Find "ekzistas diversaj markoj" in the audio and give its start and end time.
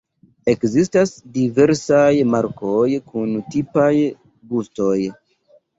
0.53-2.89